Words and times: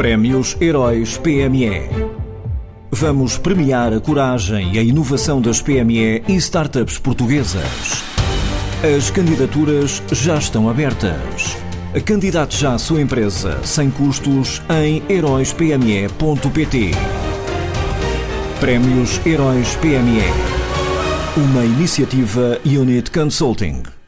Prémios 0.00 0.56
Heróis 0.58 1.18
PME. 1.18 1.90
Vamos 2.90 3.36
premiar 3.36 3.92
a 3.92 4.00
coragem 4.00 4.72
e 4.72 4.78
a 4.78 4.82
inovação 4.82 5.42
das 5.42 5.60
PME 5.60 6.22
e 6.26 6.36
startups 6.36 6.96
portuguesas. 6.98 8.02
As 8.96 9.10
candidaturas 9.10 10.02
já 10.10 10.38
estão 10.38 10.70
abertas. 10.70 11.54
Candidate 12.06 12.56
já 12.56 12.72
a 12.72 12.78
sua 12.78 13.02
empresa 13.02 13.62
sem 13.62 13.90
custos 13.90 14.62
em 14.70 15.02
heróispme.pt. 15.06 16.92
Prémios 18.58 19.20
Heróis 19.26 19.76
PME. 19.76 20.24
Uma 21.36 21.62
iniciativa 21.62 22.58
Unit 22.64 23.10
Consulting. 23.10 23.99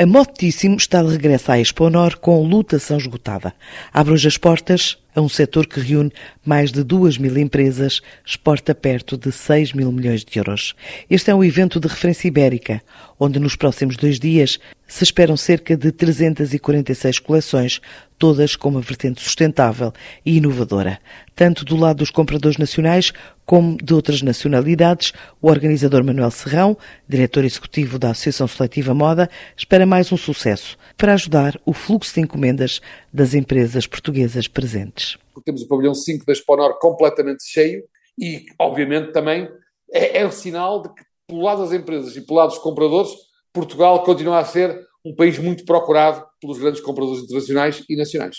A 0.00 0.06
Motíssimo 0.06 0.76
está 0.76 1.02
de 1.02 1.10
regresso 1.10 1.50
à 1.50 1.58
Exponor 1.58 2.18
com 2.20 2.40
lutação 2.46 2.98
esgotada. 2.98 3.52
Abre 3.92 4.12
hoje 4.12 4.28
as 4.28 4.38
portas 4.38 4.96
a 5.18 5.20
um 5.20 5.28
setor 5.28 5.66
que 5.66 5.80
reúne 5.80 6.12
mais 6.44 6.70
de 6.70 6.84
2 6.84 7.18
mil 7.18 7.36
empresas, 7.36 8.00
exporta 8.24 8.74
perto 8.74 9.18
de 9.18 9.32
6 9.32 9.72
mil 9.72 9.90
milhões 9.90 10.24
de 10.24 10.38
euros. 10.38 10.74
Este 11.10 11.30
é 11.30 11.34
um 11.34 11.42
evento 11.42 11.80
de 11.80 11.88
referência 11.88 12.28
ibérica, 12.28 12.80
onde 13.18 13.40
nos 13.40 13.56
próximos 13.56 13.96
dois 13.96 14.20
dias 14.20 14.58
se 14.86 15.04
esperam 15.04 15.36
cerca 15.36 15.76
de 15.76 15.90
346 15.92 17.18
coleções, 17.18 17.80
todas 18.16 18.56
com 18.56 18.70
uma 18.70 18.80
vertente 18.80 19.20
sustentável 19.20 19.92
e 20.24 20.36
inovadora. 20.36 20.98
Tanto 21.34 21.64
do 21.64 21.76
lado 21.76 21.98
dos 21.98 22.10
compradores 22.10 22.56
nacionais 22.56 23.12
como 23.44 23.76
de 23.76 23.92
outras 23.94 24.22
nacionalidades, 24.22 25.12
o 25.42 25.48
organizador 25.48 26.04
Manuel 26.04 26.30
Serrão, 26.30 26.76
diretor 27.08 27.44
executivo 27.44 27.98
da 27.98 28.10
Associação 28.10 28.46
Seletiva 28.46 28.94
Moda, 28.94 29.28
espera 29.56 29.84
mais 29.84 30.12
um 30.12 30.16
sucesso 30.16 30.78
para 30.96 31.14
ajudar 31.14 31.58
o 31.64 31.72
fluxo 31.72 32.14
de 32.14 32.20
encomendas 32.20 32.80
das 33.12 33.34
empresas 33.34 33.86
portuguesas 33.86 34.46
presentes 34.48 35.07
temos 35.42 35.62
o 35.62 35.68
pavilhão 35.68 35.94
5 35.94 36.24
da 36.24 36.32
Exponor 36.32 36.78
completamente 36.78 37.44
cheio 37.44 37.84
e, 38.18 38.46
obviamente, 38.58 39.12
também 39.12 39.48
é, 39.92 40.18
é 40.18 40.26
um 40.26 40.32
sinal 40.32 40.82
de 40.82 40.88
que, 40.94 41.02
pelo 41.26 41.42
lado 41.42 41.62
das 41.62 41.72
empresas 41.72 42.16
e 42.16 42.20
pelo 42.20 42.38
lado 42.38 42.50
dos 42.50 42.58
compradores, 42.58 43.10
Portugal 43.52 44.02
continua 44.02 44.38
a 44.38 44.44
ser 44.44 44.80
um 45.04 45.14
país 45.14 45.38
muito 45.38 45.64
procurado 45.64 46.24
pelos 46.40 46.58
grandes 46.58 46.80
compradores 46.80 47.22
internacionais 47.22 47.82
e 47.88 47.96
nacionais. 47.96 48.36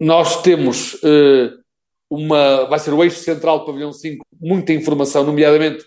Nós 0.00 0.42
temos 0.42 0.94
uh, 0.94 1.50
uma. 2.10 2.66
Vai 2.66 2.78
ser 2.78 2.92
o 2.92 3.02
eixo 3.02 3.18
central 3.18 3.60
do 3.60 3.66
pavilhão 3.66 3.92
5, 3.92 4.24
muita 4.40 4.72
informação, 4.72 5.24
nomeadamente 5.24 5.84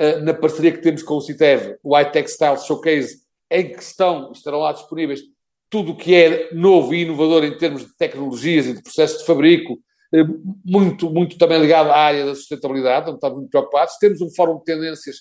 uh, 0.00 0.22
na 0.22 0.34
parceria 0.34 0.72
que 0.72 0.82
temos 0.82 1.02
com 1.02 1.14
o 1.14 1.20
CITEV, 1.20 1.76
o 1.82 1.98
iTextile 1.98 2.58
Showcase, 2.58 3.22
em 3.50 3.72
que 3.72 3.82
estão, 3.82 4.32
estarão 4.32 4.60
lá 4.60 4.72
disponíveis 4.72 5.20
tudo 5.72 5.92
o 5.92 5.96
que 5.96 6.14
é 6.14 6.50
novo 6.52 6.94
e 6.94 7.00
inovador 7.00 7.42
em 7.44 7.56
termos 7.56 7.86
de 7.86 7.96
tecnologias 7.96 8.66
e 8.66 8.74
de 8.74 8.82
processos 8.82 9.20
de 9.20 9.24
fabrico, 9.24 9.78
eh, 10.14 10.22
muito, 10.62 11.08
muito 11.08 11.38
também 11.38 11.58
ligado 11.58 11.88
à 11.88 11.96
área 11.96 12.26
da 12.26 12.34
sustentabilidade, 12.34 13.08
onde 13.08 13.16
estamos 13.16 13.38
muito 13.38 13.50
preocupados. 13.50 13.96
Temos 13.96 14.20
um 14.20 14.28
fórum 14.36 14.58
de 14.58 14.64
tendências 14.64 15.16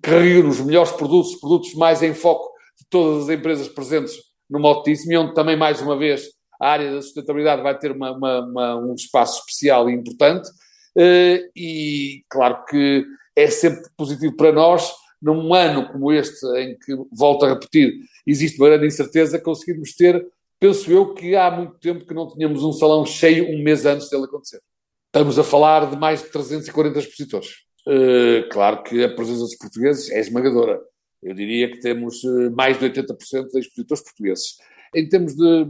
que 0.00 0.08
reúne 0.08 0.50
os 0.50 0.60
melhores 0.60 0.92
produtos, 0.92 1.32
os 1.32 1.40
produtos 1.40 1.74
mais 1.74 2.00
em 2.00 2.14
foco 2.14 2.48
de 2.78 2.86
todas 2.88 3.24
as 3.24 3.36
empresas 3.36 3.66
presentes 3.66 4.14
no 4.48 4.60
Motíssimo, 4.60 5.12
e 5.12 5.16
onde 5.16 5.34
também, 5.34 5.56
mais 5.56 5.82
uma 5.82 5.98
vez, 5.98 6.28
a 6.62 6.68
área 6.68 6.92
da 6.92 7.02
sustentabilidade 7.02 7.60
vai 7.60 7.76
ter 7.76 7.90
uma, 7.90 8.12
uma, 8.12 8.40
uma, 8.40 8.76
um 8.76 8.94
espaço 8.94 9.40
especial 9.40 9.90
e 9.90 9.94
importante. 9.94 10.48
Eh, 10.96 11.50
e 11.56 12.24
claro 12.30 12.64
que 12.66 13.04
é 13.34 13.48
sempre 13.48 13.90
positivo 13.96 14.36
para 14.36 14.52
nós 14.52 14.92
num 15.20 15.52
ano 15.52 15.88
como 15.90 16.12
este, 16.12 16.46
em 16.58 16.78
que, 16.78 16.96
volto 17.12 17.44
a 17.44 17.50
repetir, 17.50 17.94
existe 18.26 18.58
uma 18.58 18.68
grande 18.68 18.86
incerteza, 18.86 19.38
conseguirmos 19.38 19.94
ter, 19.94 20.26
penso 20.58 20.90
eu, 20.90 21.14
que 21.14 21.34
há 21.34 21.50
muito 21.50 21.74
tempo 21.78 22.06
que 22.06 22.14
não 22.14 22.28
tínhamos 22.28 22.62
um 22.62 22.72
salão 22.72 23.04
cheio 23.04 23.48
um 23.48 23.62
mês 23.62 23.84
antes 23.84 24.08
dele 24.08 24.24
acontecer. 24.24 24.60
Estamos 25.06 25.38
a 25.38 25.44
falar 25.44 25.90
de 25.90 25.96
mais 25.96 26.22
de 26.22 26.28
340 26.28 26.98
expositores. 26.98 27.48
Uh, 27.86 28.46
claro 28.50 28.82
que 28.82 29.02
a 29.02 29.14
presença 29.14 29.40
dos 29.40 29.56
portugueses 29.56 30.10
é 30.10 30.20
esmagadora. 30.20 30.80
Eu 31.22 31.34
diria 31.34 31.70
que 31.70 31.80
temos 31.80 32.22
uh, 32.22 32.50
mais 32.54 32.78
de 32.78 32.84
80% 32.84 33.48
de 33.50 33.58
expositores 33.60 34.04
portugueses. 34.04 34.56
Em 34.94 35.08
termos 35.08 35.34
de, 35.34 35.64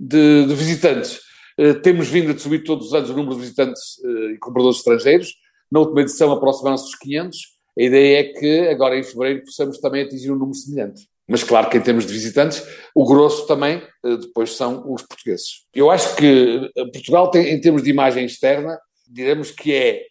de, 0.00 0.46
de 0.46 0.54
visitantes, 0.54 1.20
uh, 1.60 1.74
temos 1.82 2.08
vindo 2.08 2.32
a 2.32 2.38
subir 2.38 2.64
todos 2.64 2.88
os 2.88 2.94
anos 2.94 3.10
o 3.10 3.14
número 3.14 3.34
de 3.34 3.42
visitantes 3.42 3.98
e 4.34 4.38
compradores 4.38 4.78
estrangeiros. 4.78 5.34
Na 5.70 5.80
última 5.80 6.00
edição 6.00 6.32
aproximaram-se 6.32 6.84
dos 6.84 6.94
500 6.94 7.57
a 7.78 7.82
ideia 7.82 8.20
é 8.20 8.24
que 8.24 8.68
agora 8.68 8.98
em 8.98 9.02
fevereiro 9.02 9.44
possamos 9.44 9.78
também 9.78 10.02
atingir 10.02 10.32
um 10.32 10.36
número 10.36 10.54
semelhante. 10.54 11.08
Mas 11.28 11.44
claro 11.44 11.68
que 11.68 11.76
em 11.76 11.80
termos 11.80 12.06
de 12.06 12.12
visitantes, 12.12 12.66
o 12.94 13.04
grosso 13.04 13.46
também 13.46 13.82
eh, 14.04 14.16
depois 14.16 14.56
são 14.56 14.90
os 14.92 15.02
portugueses. 15.02 15.66
Eu 15.74 15.90
acho 15.90 16.16
que 16.16 16.70
eh, 16.74 16.84
Portugal 16.92 17.30
tem, 17.30 17.50
em 17.50 17.60
termos 17.60 17.82
de 17.82 17.90
imagem 17.90 18.24
externa, 18.24 18.78
diremos 19.06 19.50
que 19.50 19.74
é, 19.74 20.06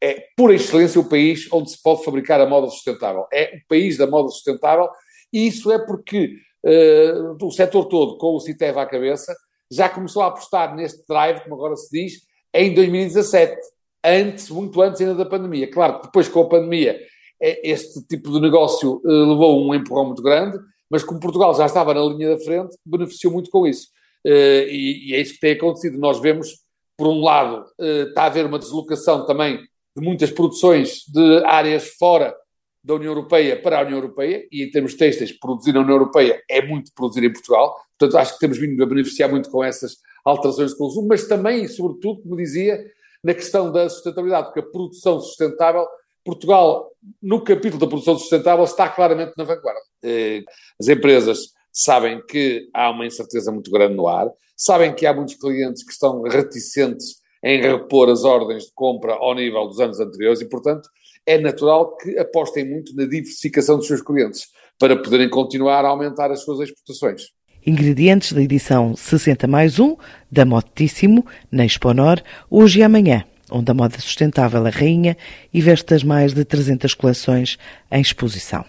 é 0.00 0.24
por 0.36 0.52
excelência 0.54 1.00
o 1.00 1.08
país 1.08 1.48
onde 1.52 1.70
se 1.70 1.82
pode 1.82 2.04
fabricar 2.04 2.40
a 2.40 2.46
moda 2.46 2.68
sustentável. 2.68 3.26
É 3.32 3.56
o 3.56 3.68
país 3.68 3.96
da 3.96 4.06
moda 4.06 4.28
sustentável 4.28 4.88
e 5.32 5.46
isso 5.46 5.70
é 5.72 5.78
porque 5.78 6.36
uh, 6.64 7.44
o 7.44 7.50
setor 7.50 7.86
todo, 7.86 8.16
com 8.16 8.34
o 8.34 8.40
CITEV 8.40 8.78
à 8.78 8.86
cabeça, 8.86 9.36
já 9.70 9.88
começou 9.88 10.22
a 10.22 10.28
apostar 10.28 10.74
neste 10.74 11.04
drive, 11.06 11.40
como 11.42 11.56
agora 11.56 11.76
se 11.76 11.90
diz, 11.90 12.22
em 12.54 12.72
2017 12.72 13.56
antes, 14.04 14.50
muito 14.50 14.80
antes 14.80 15.00
ainda 15.00 15.14
da 15.14 15.24
pandemia. 15.24 15.70
Claro 15.70 16.00
que 16.00 16.06
depois 16.06 16.28
com 16.28 16.40
a 16.40 16.48
pandemia 16.48 16.98
é, 17.40 17.70
este 17.70 18.02
tipo 18.06 18.32
de 18.32 18.40
negócio 18.40 19.00
eh, 19.04 19.08
levou 19.08 19.64
um 19.64 19.74
empurrão 19.74 20.06
muito 20.06 20.22
grande, 20.22 20.58
mas 20.90 21.04
como 21.04 21.20
Portugal 21.20 21.54
já 21.54 21.66
estava 21.66 21.94
na 21.94 22.02
linha 22.02 22.30
da 22.30 22.44
frente, 22.44 22.76
beneficiou 22.84 23.32
muito 23.32 23.50
com 23.50 23.66
isso. 23.66 23.88
Eh, 24.24 24.66
e, 24.70 25.14
é 25.14 25.20
isso 25.20 25.34
que 25.34 25.40
tem 25.40 25.52
acontecido. 25.52 25.98
Nós 25.98 26.20
vemos, 26.20 26.48
por 26.96 27.06
um 27.06 27.20
lado, 27.20 27.64
eh, 27.80 28.06
está 28.08 28.22
a 28.22 28.26
haver 28.26 28.46
uma 28.46 28.58
deslocação 28.58 29.24
também 29.26 29.58
de 29.96 30.04
muitas 30.04 30.30
produções 30.30 31.04
de 31.06 31.44
áreas 31.44 31.90
fora 31.90 32.34
da 32.82 32.94
União 32.94 33.12
Europeia 33.12 33.60
para 33.60 33.78
a 33.78 33.82
União 33.82 33.98
Europeia, 33.98 34.46
e 34.50 34.62
em 34.62 34.70
termos 34.70 34.94
têxteis, 34.94 35.32
produzir 35.32 35.72
na 35.72 35.80
União 35.80 35.96
Europeia 35.96 36.40
é 36.48 36.64
muito 36.64 36.92
produzir 36.94 37.24
em 37.24 37.32
Portugal. 37.32 37.76
Portanto, 37.98 38.18
acho 38.18 38.34
que 38.34 38.40
temos 38.40 38.58
vindo 38.58 38.82
a 38.82 38.86
beneficiar 38.86 39.28
muito 39.30 39.50
com 39.50 39.62
essas 39.62 39.96
alterações 40.24 40.72
de 40.72 40.78
consumo, 40.78 41.08
mas 41.08 41.26
também, 41.26 41.66
sobretudo, 41.68 42.22
como 42.22 42.36
dizia, 42.36 42.78
na 43.22 43.34
questão 43.34 43.70
da 43.70 43.88
sustentabilidade, 43.88 44.46
porque 44.46 44.60
a 44.60 44.70
produção 44.70 45.20
sustentável, 45.20 45.86
Portugal, 46.24 46.90
no 47.22 47.42
capítulo 47.42 47.80
da 47.80 47.86
produção 47.86 48.18
sustentável, 48.18 48.64
está 48.64 48.88
claramente 48.88 49.32
na 49.36 49.44
vanguarda. 49.44 49.80
Eh, 50.02 50.42
as 50.80 50.88
empresas 50.88 51.52
sabem 51.72 52.20
que 52.26 52.68
há 52.74 52.90
uma 52.90 53.06
incerteza 53.06 53.52
muito 53.52 53.70
grande 53.70 53.94
no 53.94 54.08
ar, 54.08 54.30
sabem 54.56 54.94
que 54.94 55.06
há 55.06 55.14
muitos 55.14 55.36
clientes 55.36 55.84
que 55.84 55.92
estão 55.92 56.22
reticentes 56.22 57.16
em 57.42 57.60
repor 57.60 58.08
as 58.08 58.24
ordens 58.24 58.64
de 58.64 58.72
compra 58.74 59.14
ao 59.14 59.34
nível 59.34 59.66
dos 59.66 59.78
anos 59.78 60.00
anteriores 60.00 60.40
e, 60.40 60.48
portanto, 60.48 60.88
é 61.24 61.38
natural 61.38 61.96
que 61.96 62.18
apostem 62.18 62.64
muito 62.64 62.94
na 62.96 63.04
diversificação 63.04 63.76
dos 63.76 63.86
seus 63.86 64.02
clientes 64.02 64.48
para 64.78 65.00
poderem 65.00 65.28
continuar 65.28 65.84
a 65.84 65.88
aumentar 65.88 66.30
as 66.30 66.40
suas 66.42 66.60
exportações. 66.60 67.37
Ingredientes 67.68 68.32
da 68.32 68.40
edição 68.40 68.96
60 68.96 69.46
mais 69.46 69.78
1 69.78 69.94
da 70.32 70.46
Motíssimo, 70.46 71.26
na 71.52 71.66
Exponor, 71.66 72.22
hoje 72.50 72.80
e 72.80 72.82
amanhã, 72.82 73.24
onde 73.50 73.70
a 73.70 73.74
moda 73.74 73.98
sustentável 73.98 74.66
é 74.66 74.70
rainha 74.70 75.18
e 75.52 75.60
veste 75.60 75.92
as 75.92 76.02
mais 76.02 76.32
de 76.32 76.46
300 76.46 76.94
coleções 76.94 77.58
em 77.92 78.00
exposição. 78.00 78.64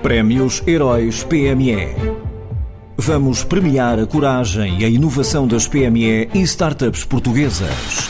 Prémios 0.00 0.62
Heróis 0.64 1.24
PME. 1.24 1.88
Vamos 2.96 3.42
premiar 3.42 3.98
a 3.98 4.06
coragem 4.06 4.78
e 4.80 4.84
a 4.84 4.88
inovação 4.88 5.44
das 5.44 5.66
PME 5.66 6.28
e 6.32 6.40
startups 6.42 7.04
portuguesas. 7.04 8.08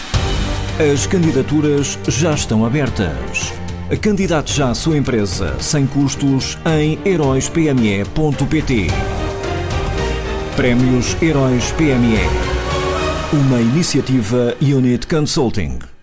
As 0.93 1.07
candidaturas 1.07 1.99
já 2.09 2.35
estão 2.35 2.63
abertas. 2.67 3.64
Candidate 4.01 4.53
já 4.53 4.71
a 4.71 4.75
sua 4.75 4.97
empresa 4.97 5.61
sem 5.61 5.87
custos 5.87 6.59
em 6.65 6.99
heróispme.pt. 7.05 8.87
Prémios 10.57 11.17
Heróis 11.23 11.71
PME. 11.73 12.19
Uma 13.33 13.61
iniciativa 13.61 14.57
Unit 14.61 15.07
Consulting. 15.07 15.94